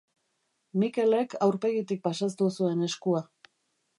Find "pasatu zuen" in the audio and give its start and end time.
2.09-2.83